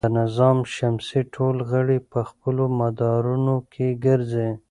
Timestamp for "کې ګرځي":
3.71-4.49